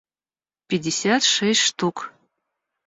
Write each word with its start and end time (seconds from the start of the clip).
пятьдесят 0.67 1.21
шесть 1.23 1.59
штук 1.61 2.11